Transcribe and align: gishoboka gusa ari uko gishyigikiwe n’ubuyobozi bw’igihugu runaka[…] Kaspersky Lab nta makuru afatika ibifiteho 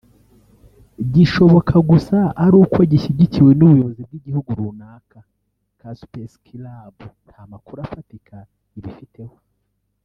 gishoboka 1.13 1.75
gusa 1.89 2.17
ari 2.43 2.55
uko 2.63 2.79
gishyigikiwe 2.91 3.51
n’ubuyobozi 3.55 4.01
bw’igihugu 4.07 4.49
runaka[…] 4.59 5.19
Kaspersky 5.79 6.55
Lab 6.65 6.95
nta 7.27 7.41
makuru 7.51 7.79
afatika 7.85 8.35
ibifiteho 8.77 9.35